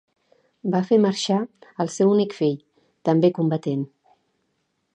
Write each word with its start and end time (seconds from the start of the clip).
Va 0.75 0.79
fer 0.87 0.97
marxar 1.01 1.37
al 1.85 1.91
seu 1.97 2.09
únic 2.13 2.35
fill, 2.39 2.57
també 3.11 3.31
combatent. 3.41 3.85